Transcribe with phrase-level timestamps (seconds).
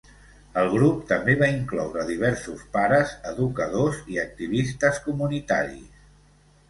[0.59, 6.09] El grup també va incloure diversos pares, educadors i activistes comunitaris.